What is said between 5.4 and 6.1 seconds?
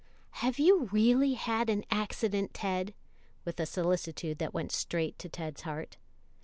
heart.